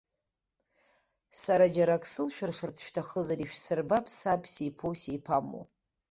Сара 1.41 1.65
џьара 1.73 1.93
акы 1.97 2.09
сылшәыршарц 2.13 2.77
шәҭахызар, 2.85 3.39
ишәсырбап 3.41 4.05
саб 4.17 4.41
сиԥоу 4.53 4.93
сиԥаму! 5.01 5.63